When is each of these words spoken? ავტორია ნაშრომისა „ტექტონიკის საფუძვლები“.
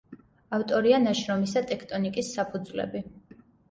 ავტორია 0.57 1.01
ნაშრომისა 1.03 1.65
„ტექტონიკის 1.75 2.35
საფუძვლები“. 2.41 3.09